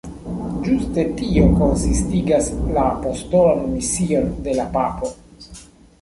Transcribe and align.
Ĝuste 0.67 1.03
tio 1.19 1.43
konsistigas 1.59 2.49
la 2.79 2.87
apostolan 2.95 3.63
mision 3.77 4.29
de 4.49 4.57
la 4.61 4.67
papo. 4.79 5.13